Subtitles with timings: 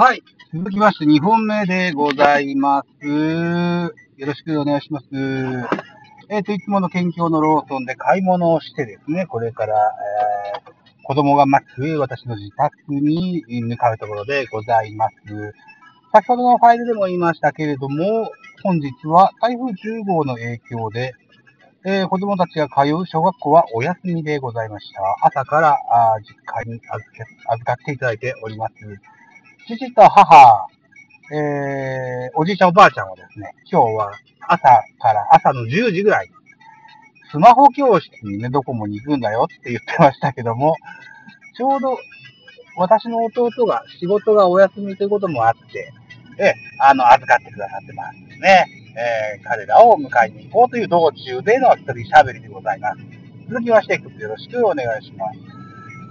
[0.00, 0.22] はい。
[0.54, 3.04] 続きまして、2本目でございます。
[3.04, 3.90] よ
[4.28, 5.06] ろしくお願いします。
[6.28, 10.72] えっ、と、いつもの県境のローソンで買い物をしてですね、これから、えー
[11.02, 15.54] 子供が待つ私の自宅に向かうところでございます。
[16.12, 18.30] 先ほどのファイルでも言いましたけれども、
[18.62, 21.14] 本日は台風10号の影響で、
[21.84, 25.26] えー子供たちが通う小学校はお休みでございました。
[25.26, 28.74] 朝からあ実家に預け預かっていただいております。
[29.76, 30.66] 父と母、
[31.30, 34.12] えーおじいちゃんおばあちゃんはですね、今日は
[34.48, 34.62] 朝
[34.98, 36.30] から朝の10時ぐらい、
[37.30, 40.74] スマホ教室にね、ドコモに行くんだよって言ってましたけども、
[41.54, 41.98] ちょうど
[42.78, 45.92] 私の弟が仕事がお休みということもあって、
[46.38, 48.64] え、あの、預かってくださってますね。
[48.96, 52.98] えー彼らを迎えに行こうという道中での一人喋りでございます。
[53.50, 55.38] 続きまして、よろしくお願いします。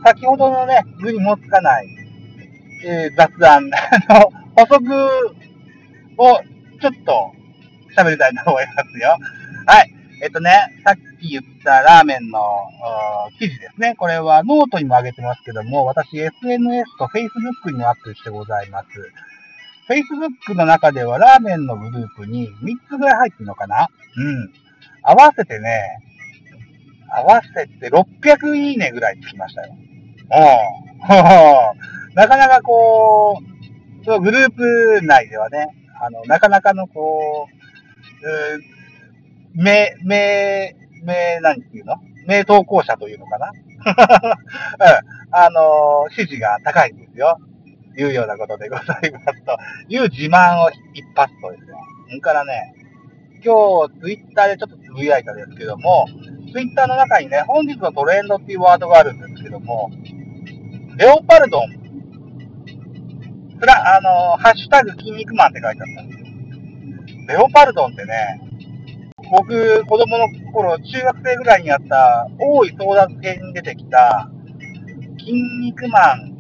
[0.03, 1.88] 先ほどのね、愚にもつかない、
[2.86, 3.70] えー雑談、
[4.09, 4.94] あの、補足
[6.17, 6.39] を
[6.81, 7.31] ちょっと
[7.95, 9.17] 喋りたいと思いますよ。
[9.66, 9.94] はい。
[10.23, 10.52] えっとね、
[10.84, 12.39] さっき言ったラーメンの
[13.39, 13.95] 記事ですね。
[13.95, 18.88] これはノートにも上げてますけども、私 SNS と Facebook にもアップしてございます。
[19.89, 23.88] Facebook の中ではラーメンのグループに3つぐらい入ってるのかな？
[24.17, 24.52] うん。
[25.03, 26.00] 合わせてね、
[27.09, 29.73] 合わせて600いいねぐらいつきましたよ。
[29.73, 29.78] うん。
[32.18, 33.40] なかなかこ
[34.02, 35.68] う、そのグループ内ではね、
[36.02, 41.98] あの、なかなかのこう、うー名、名、名、何ていうの？
[42.26, 43.52] 名投稿者というのかな？
[43.52, 43.56] うん。
[45.32, 47.38] あの、支持が高いんですよ。
[47.96, 49.56] いうようなことでございますと、
[49.88, 51.74] いう自慢を一発とですね。
[52.08, 52.74] それからね、
[53.46, 56.08] 今日ツイッターでちょっとつぶやいたんですけども、
[56.52, 59.91] ツイッターの中にね、本日のトレンドっていうワードがあるんですけども、
[60.97, 61.87] レオパルドン、
[63.59, 66.28] それは、あの、ハッシュタグ筋肉マンって書いてあったんですよ。
[67.28, 68.41] レオパルドンってね、
[69.31, 74.29] 僕、子供の頃、中学生ぐらいにあった、大井争奪編に出てきた、
[75.19, 76.38] 筋肉マン、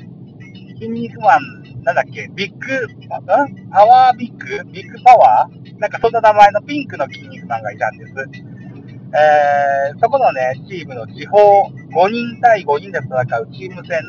[0.75, 4.63] 筋肉マン、なんだっけ、ビッグ、んパワービッグ？
[4.71, 5.79] ビッグパワー？
[5.79, 8.13] なんかそんな名前のピンクの筋肉マンがいたんです。
[8.13, 14.01] えー、そこのね、チームの地方、5人対5人で戦うチーム戦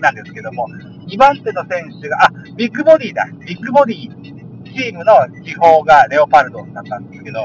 [0.00, 0.68] なんですけども、
[1.08, 3.26] 2番手の選手が、あ、ビッグボディだ。
[3.46, 4.10] ビッグボディ
[4.74, 5.14] チームの
[5.44, 7.40] 地方がレオパルドだったんですけど、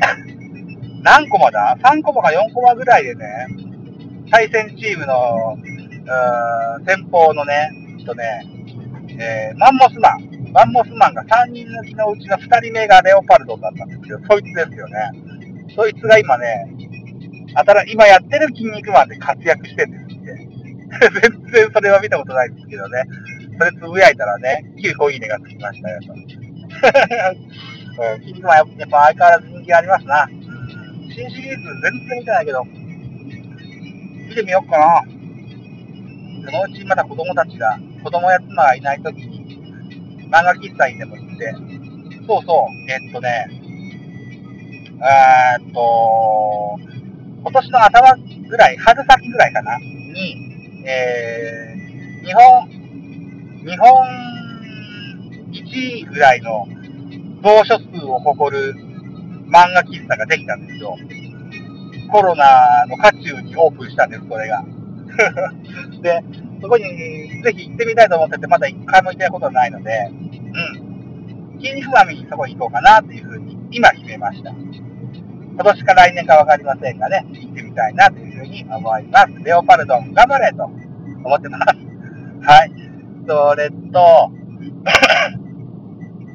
[1.02, 3.46] 何コマだ ?3 コマか4コマぐらいでね、
[4.30, 8.44] 対戦チームの、うー先方のね、えっとね、
[9.18, 10.30] えーマンモスマン。
[10.52, 15.12] マンモスマンが3人抜きのうちの2人目がレオパルドだったんですけど、そいつですよね。
[15.76, 16.66] そいつが今ね、
[17.54, 20.09] あたら、今やってる筋肉マンで活躍してるんですって。
[20.90, 23.04] 全然それは見たことないですけどね。
[23.58, 26.12] それつぶやいたらね、9個いいねがつきましたよと。
[28.02, 30.28] うん筋肉マンやっぱ相変わらず人気ありますな。
[31.14, 35.02] 新シリーズ全然見てないけど、見てみようかな。
[36.46, 39.58] そのうちまた子供たちが、子供や妻がいないときに、
[40.30, 41.54] 漫画喫茶にでも行って、
[42.26, 43.46] そうそう、えっとね、
[45.02, 46.78] えっと、
[47.42, 48.14] 今年の頭
[48.48, 50.49] ぐらい、春先ぐらいかな、に、
[50.84, 52.68] えー、日本、
[53.64, 54.30] 日本
[55.52, 55.62] 1
[55.98, 56.66] 位ぐらいの
[57.42, 58.74] 同書数を誇る
[59.46, 60.96] 漫画喫茶ができたんですよ。
[62.10, 64.64] コロナの渦中にオープンしたんです、これが。
[66.02, 66.22] で、
[66.60, 71.60] そこにぜひ行ってみたいと思ってて、まだ一回も行ったことはないので、うん。
[71.60, 74.50] 筋肉マミにそこに行こうかなっていうふうに今決めました。
[74.50, 79.32] 今年か来年かわかりませんがね、行ったいなというふうに思います。
[79.42, 80.76] レオパルドン頑張れと思
[81.34, 81.64] ってます。
[82.42, 82.72] はい。
[83.26, 84.28] それと、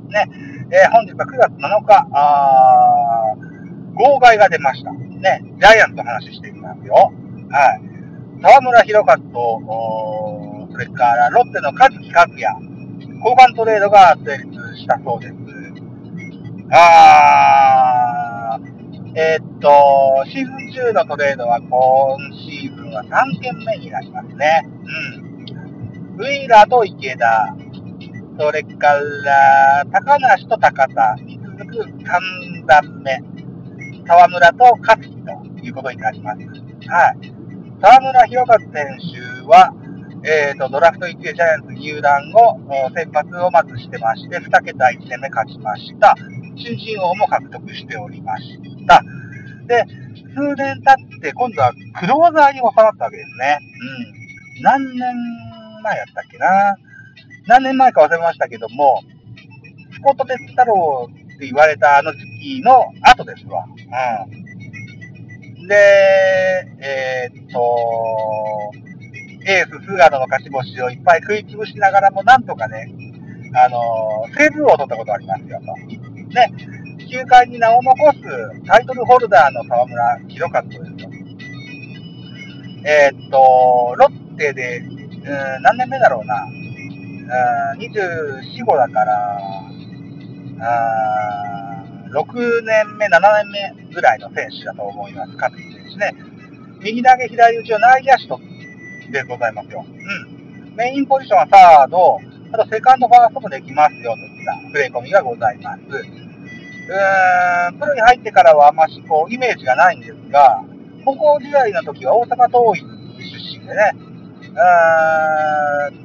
[0.09, 0.27] ね、
[0.71, 3.35] えー本日は9月7日、あ
[3.93, 4.91] 号外が出ました。
[4.91, 7.13] ね、ジャイアンツの話していきますよ。
[7.49, 7.81] はい。
[8.41, 9.61] 沢村弘和と、
[10.71, 12.43] それからロッテの和樹和也、
[13.23, 15.33] 交換トレードが成立したそうです。
[16.71, 17.94] あー、
[19.17, 19.69] えーっと、
[20.29, 21.69] シーズン中のトレードは今
[22.35, 24.67] シーズンは3件目になりますね。
[26.17, 26.19] うん。
[26.19, 27.55] ウィーラーと池田、
[28.37, 33.23] それから、高梨と高田に続く3段目、
[34.05, 36.39] 沢村と勝樹ということになります。
[36.89, 37.33] はい。
[37.81, 39.73] 沢村弘和選手は、
[40.23, 42.59] えーと、ドラフト1位でジャイアンツ入団後、
[42.93, 46.17] 先発をまずしてまして、2桁1戦目勝ちました。
[46.57, 48.57] 新人王も獲得しておりまし
[48.87, 49.01] た。
[49.67, 49.85] で、
[50.35, 53.59] 数年経って、今度はクローザーに収まったわけですね。
[54.57, 54.63] うん。
[54.63, 54.99] 何年
[55.83, 56.47] 前やったっけな
[57.47, 59.01] 何年前か忘れましたけども、
[59.93, 63.65] スコット・テツ太郎って言われたあの時期の後ですわ。
[63.65, 64.29] う
[65.61, 65.67] ん。
[65.67, 65.75] で、
[66.79, 68.71] えー、っと、
[69.47, 72.91] エース、菅野の勝ち星をいっぱい食い潰しながらも、なんとかね、
[73.55, 75.94] あの、セーブを取ったことありますよと。
[76.35, 76.51] ね、
[77.09, 78.19] 球界に名を残す
[78.67, 81.09] タイトルホルダーの沢村広和ですと。
[82.87, 86.45] えー、っと、ロッテで、うん、何年目だろうな。
[87.73, 89.41] うん、24、5だから、
[92.11, 93.19] 6年目、7
[93.51, 95.35] 年目ぐらいの選手だと思います。
[95.37, 96.13] 各選手ね。
[96.81, 98.39] 右投げ、左打ちを内野手と
[99.11, 99.85] でございますよ。
[99.87, 100.75] うん。
[100.75, 102.19] メインポジションはサード、
[102.51, 106.24] あとセカンド、ファーストもできますよといったプレー込みがございます。
[106.85, 110.63] プロに入ってからはあんましこう、イメージがないんですが、
[111.03, 113.91] 高校時代の時は大阪桐蔭出身でね、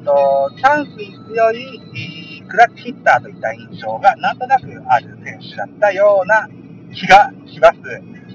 [0.05, 6.49] と、チャンスに強いクラッチヒッターといった印象がなんとなくある選手だったような
[6.93, 7.79] 気がします。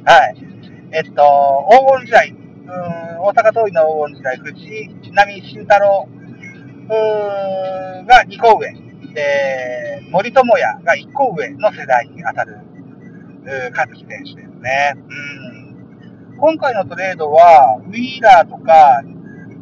[0.06, 0.36] はい。
[0.92, 2.38] えっと、黄金時代、うん
[3.26, 6.08] 大阪桐蔭の黄金時代、藤波慎太郎
[8.08, 8.85] が2個上、
[9.16, 12.60] で、森友哉が1個上の世代に当たる、
[13.76, 14.94] 和樹選手ですね。
[14.96, 15.00] う
[16.36, 19.02] ん、今回のトレードは、ウィーラーとか、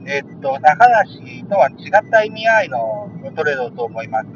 [0.05, 1.73] えっと、高梨とは違
[2.05, 4.25] った意味合いのトレードと思います。
[4.27, 4.31] う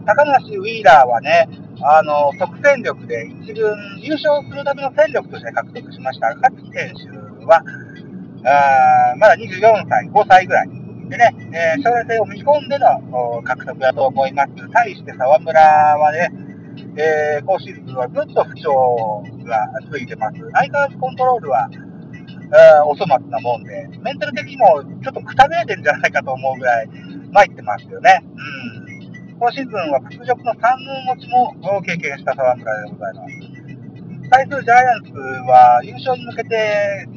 [0.00, 0.04] ん。
[0.06, 1.46] 高梨ウィーラーはね、
[1.82, 6.34] あの、即戦力で一軍優勝するための戦力として獲得しました。
[6.36, 7.06] 勝木選手
[7.44, 7.62] は、
[8.46, 10.83] あまだ24歳、5歳ぐらい。
[11.08, 14.68] でね、えー、将来性を見込んでの獲得だと思います。
[14.70, 16.30] 対して沢村はね、
[16.96, 20.38] えー、今シーズンはずっと不調が続いてます。
[20.38, 21.68] 相変わらずコントロールは、
[22.52, 26.88] あお粗末なもんで、メンタル的にもちょっとくたびれてるんじゃないかと思うぐらい
[27.32, 28.22] 参ってますよね。
[28.22, 29.38] うん。
[29.38, 34.30] 今シーズンは屈辱の3軍持ちも経験した沢村でございます。
[34.30, 37.08] 対するジャイアンツは優勝に向けて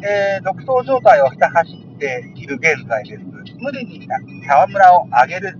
[0.00, 3.24] えー、独走状態をひた走ってている現在です。
[3.60, 4.06] 無理に
[4.46, 5.58] 沢村を上げる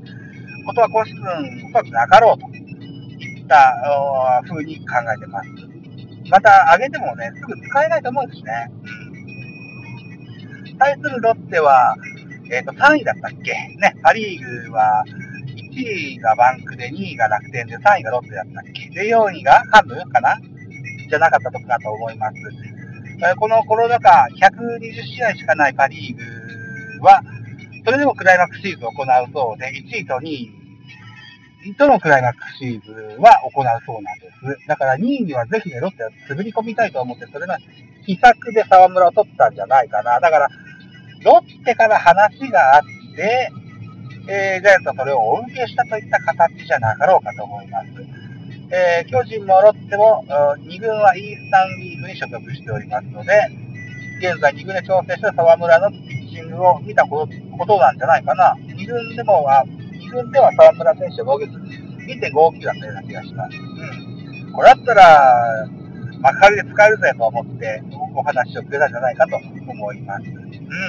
[0.67, 3.75] ことは今シーズンおそらくなかろうといった
[4.49, 5.49] 風に考えてます。
[6.31, 8.71] また上げてもね、すぐ使えないと思うんですね。
[10.79, 11.97] 対するロッテは、
[12.53, 13.53] えっ、ー、と、3位だったっけ？
[13.53, 15.05] ね、パリーグは、
[15.57, 18.89] 1位がバンクで、2位が楽天で、3位がロッテだったっけ？
[18.91, 20.39] で、4位がハムかな？
[21.11, 22.35] じゃなかったとかと思います。
[23.37, 26.17] このコロナ禍120試合しかないパ・リー
[26.99, 27.23] グは、
[27.85, 30.59] それでもクライマックスシーズンを行うそうで、1位と2
[31.67, 34.31] 位とのクライマックスシーズンは行うそうなんで
[34.61, 34.69] す。
[34.69, 37.59] だから2位にはぜひね、ロッテは滑り込みたいと思って、それが
[38.07, 40.21] 秘策で沢村を取ったんじゃないかな。
[40.21, 40.49] だから、
[41.25, 42.83] ロッテから話があっ
[43.17, 43.51] て、
[44.29, 48.18] えー、ジャイアンツはそれをお受けしたといった形じゃなかろうかと思います。
[48.71, 53.33] えー、巨人もロッテも2軍はイースタンリーグに所属しておりますので、
[54.19, 58.55] 現在2軍で調整した沢村のピッチングを見たことなんじゃないかな。
[58.67, 63.57] 2軍でもは、2軍では沢村選手防御率2.59だったような気がします。
[63.57, 64.53] うん。
[64.53, 65.69] これだったら、
[66.21, 67.83] 幕張で使えるぜと思って
[68.15, 70.25] お話をくれたんじゃないかと思います。
[70.25, 70.31] う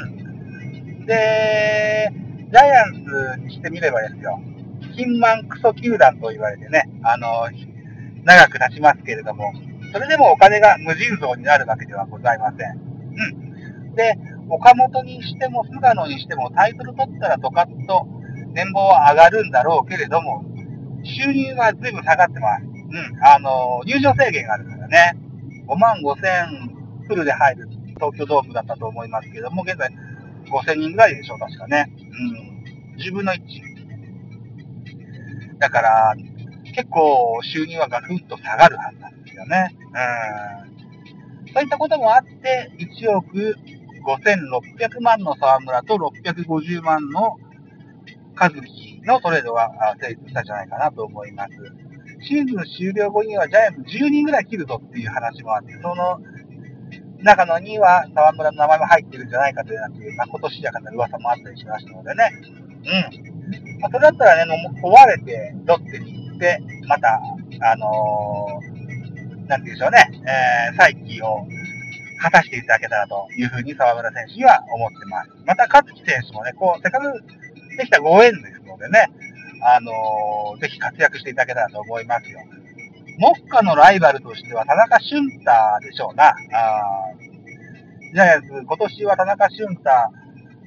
[0.08, 1.06] ん。
[1.06, 2.12] で、
[2.52, 4.42] ジャイアンツにしてみればですよ。
[4.96, 7.48] 金満クソ球団と言われてね、あの、
[8.24, 9.54] 長く経ちますけれども、
[9.94, 12.72] それでもお金が無尽蔵になるわけではございません。
[12.72, 13.96] うん。
[13.96, 14.18] で、
[14.50, 18.08] 岡本にしても菅野にしてもタイトル取ったらドカッと
[18.54, 20.44] 年俸は上がるんだろうけれども、
[21.04, 22.64] 収入は随分下がってます。
[22.64, 23.24] うん。
[23.24, 25.18] あの、入場制限があるからね。
[25.68, 26.70] 5万5千
[27.08, 29.90] フルで入る東京ドームだったと思いますけども、現在
[30.50, 31.92] 5千人ぐらいでしょう、確かね。
[31.98, 32.98] うん。
[32.98, 33.40] 10分の1。
[35.60, 36.16] だから、
[36.76, 39.76] 結構収入はガクンと下がるはずなんですよね。
[41.46, 41.54] うん。
[41.54, 43.56] そういったこともあって、1億
[44.04, 47.38] 5600万の沢村と650万の
[48.40, 51.52] 和樹のトレードが成立したんじゃないかなと思います。
[52.22, 56.20] シーズン終了後にはジャイアンツ10人ぐらい切るぞっていう話もあって、その
[57.22, 62.32] 中の2は沢村の名前も入ってるんじゃないかというような、まことしやかな噂もあったりしましたのでね。
[63.24, 63.39] うん。
[63.80, 67.20] まあ、それだったらね、壊れてロッテに行って、また、
[67.62, 71.48] あのー、なんて言うんでしょうね、えー、再起を
[72.22, 75.30] 果たしていただけたらというふうに沢村選手には思ってます。
[75.46, 77.24] また、勝木選手もね、こう、せっかく
[77.78, 79.10] できたご縁ですのでね、
[79.64, 82.40] あのー、ぜひ活躍していただけたらと思いますよ。
[83.18, 86.30] 目下のライバルとしては田中俊太でしょうな。
[86.30, 86.36] あ
[88.14, 89.90] ジャイアンツ、今年は田中俊太、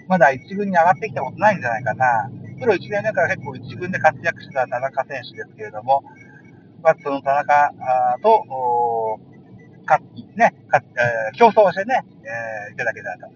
[0.06, 2.30] まだ一軍に上がってきたことないんじゃないかな。
[2.62, 6.04] プロ1年目から結構一軍で活躍した田中選手ですけれども、
[6.82, 7.74] まずその田中
[8.22, 9.18] と、
[9.84, 9.98] か
[10.36, 13.26] ね、かえー、競争してね、えー、いただけたらと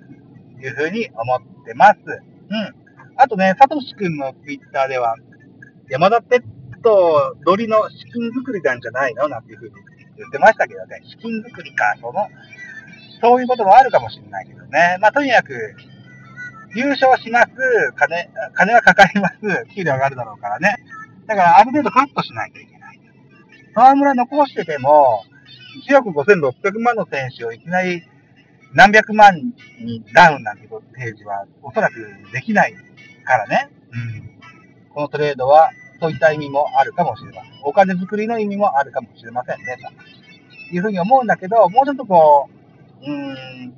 [0.63, 1.99] いうふうに思ってます。
[2.07, 2.75] うん。
[3.17, 5.17] あとね、サトシ君のツイッターでは、
[5.91, 6.43] 山田ペッ
[6.85, 9.27] ト鳥りの資金作りなんじゃないの？
[9.27, 9.75] なんていうふうに
[10.19, 12.29] 言ってましたけどね、資金作りか、その、
[13.21, 14.99] そういうこともあるかもしれないけどね。
[15.01, 15.75] まあ、とにかく、
[16.77, 17.49] 優勝します、
[17.97, 19.37] 金、金はかかります、
[19.75, 20.77] 給料上がるだろうからね。
[21.27, 23.01] だからある程度カットしないといけない。
[23.75, 25.25] 河村残してても、
[25.89, 28.03] 1億5600万の選手をいきなり
[28.75, 29.35] 何百万
[29.81, 31.95] にダウンなんて提示はおそらく
[32.33, 32.75] できない
[33.25, 33.71] からね。
[33.93, 34.31] うん。
[34.91, 37.53] このトレードはそういった意味もあるかもしれません。
[37.65, 39.79] お金作りの意味もあるかもしれませんね、
[40.71, 42.49] というふうに思うんだけど、もうちょっとこ
[43.03, 43.33] う、うー
[43.69, 43.75] ん、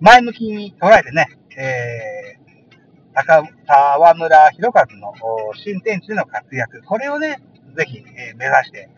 [0.00, 5.14] 前向きに捉えてね、えー、高、沢村博和の
[5.54, 7.40] 新天地での活躍、これをね、
[7.76, 8.88] ぜひ、え、目指して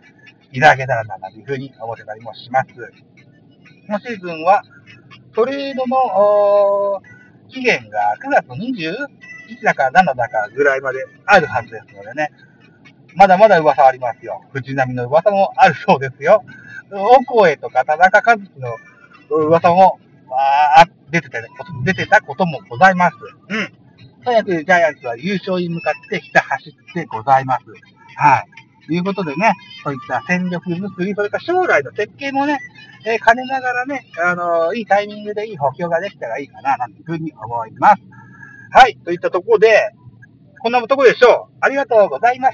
[0.52, 2.68] いただけたらな、というふうに思ってたりもします。
[2.74, 4.62] このシーズンは、
[5.34, 7.02] トレードの
[7.48, 12.30] 期限が9月21だか7だかぐらいまであるはずですのでね、
[13.14, 14.42] まだまだ噂ありますよ。
[14.52, 16.44] 藤波の噂もあるそうですよ。
[16.90, 18.76] 大声とか田中和樹の
[19.30, 19.98] 噂も、
[20.30, 20.88] ああっ
[21.20, 21.40] 出てた、
[21.84, 23.16] 出てたこともございます。
[23.48, 23.72] うん。
[24.24, 27.64] とにかくジャイアンツは優勝に向かってひた走ってございます。
[28.16, 28.86] はい。
[28.86, 32.58] ということでね、そういった戦力作り、それから将来の設計もね、
[33.04, 38.02] えー、兼ねながらね、あのー、いいタイミングでいい補強ができたらいいかな、なんていうふうに思います。
[38.72, 38.96] はい。
[39.04, 39.92] といったところで、
[40.60, 41.56] こんなところでしょう。
[41.60, 42.44] ありがとうございました。